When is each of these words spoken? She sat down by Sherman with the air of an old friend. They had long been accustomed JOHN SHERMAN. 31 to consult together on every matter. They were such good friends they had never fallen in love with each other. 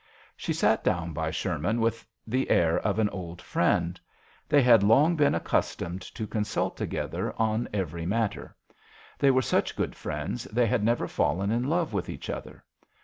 She 0.35 0.51
sat 0.51 0.83
down 0.83 1.13
by 1.13 1.29
Sherman 1.29 1.79
with 1.79 2.07
the 2.25 2.49
air 2.49 2.79
of 2.79 2.97
an 2.97 3.07
old 3.09 3.39
friend. 3.39 4.01
They 4.49 4.63
had 4.63 4.81
long 4.81 5.15
been 5.15 5.35
accustomed 5.35 6.01
JOHN 6.01 6.13
SHERMAN. 6.15 6.27
31 6.27 6.27
to 6.27 6.31
consult 6.31 6.77
together 6.77 7.35
on 7.37 7.69
every 7.71 8.07
matter. 8.07 8.55
They 9.19 9.29
were 9.29 9.43
such 9.43 9.75
good 9.75 9.93
friends 9.93 10.45
they 10.45 10.65
had 10.65 10.83
never 10.83 11.07
fallen 11.07 11.51
in 11.51 11.65
love 11.69 11.93
with 11.93 12.09
each 12.09 12.31
other. 12.31 12.63